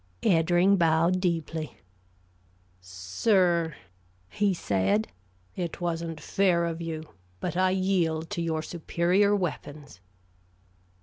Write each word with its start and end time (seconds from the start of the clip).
Eddring 0.23 0.77
bowed 0.77 1.19
deeply. 1.21 1.77
"Sir," 2.81 3.75
he 4.29 4.51
said, 4.51 5.07
"it 5.55 5.79
wasn't 5.79 6.19
fair 6.19 6.65
of 6.65 6.81
you; 6.81 7.03
but 7.39 7.55
I 7.55 7.69
yield 7.69 8.31
to 8.31 8.41
your 8.41 8.63
superior 8.63 9.35
weapons!" 9.35 9.99